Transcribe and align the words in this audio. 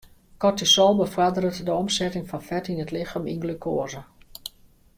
Kortisol 0.41 0.95
befoarderet 1.01 1.61
de 1.67 1.73
omsetting 1.83 2.25
fan 2.31 2.43
fet 2.49 2.69
yn 2.71 2.83
it 2.83 2.93
lichem 2.95 3.29
yn 3.31 3.41
glukoaze. 3.43 4.01